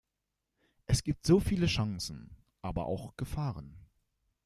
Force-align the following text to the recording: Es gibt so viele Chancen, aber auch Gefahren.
Es 0.87 1.03
gibt 1.03 1.27
so 1.27 1.39
viele 1.39 1.67
Chancen, 1.67 2.35
aber 2.63 2.87
auch 2.87 3.15
Gefahren. 3.17 3.77